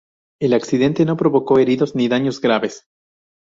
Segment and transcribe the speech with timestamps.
[0.41, 2.87] El accidente no provocó heridos ni daños graves.